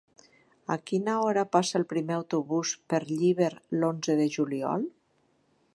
[0.75, 3.53] A quina hora passa el primer autobús per Llíber
[3.83, 4.91] l'onze de juliol?